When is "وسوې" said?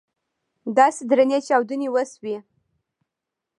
1.91-2.37